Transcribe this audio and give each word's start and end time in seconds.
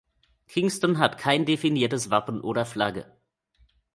Kingston 0.47 0.97
hat 0.97 1.19
kein 1.19 1.45
definiertes 1.45 2.09
Wappen 2.09 2.41
oder 2.41 2.65
Flagge. 2.65 3.05